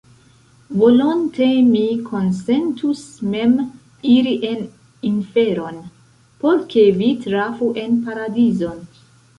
[0.83, 3.03] Volonte mi konsentus
[3.35, 3.55] mem
[4.15, 4.67] iri en
[5.13, 5.81] inferon,
[6.45, 8.87] por ke vi trafu en paradizon!